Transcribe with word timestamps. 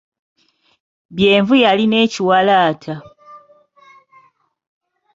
Byenvu 1.15 1.55
yalina 1.63 1.97
ekiwalaata. 2.05 2.93